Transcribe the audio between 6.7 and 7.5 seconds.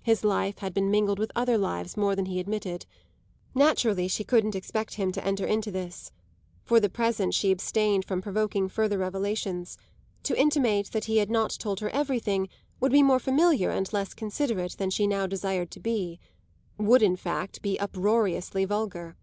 the present she